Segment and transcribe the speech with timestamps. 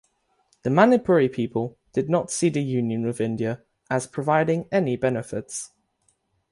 [0.63, 5.69] The Manipuri people did not see the union with India as providing any benefits.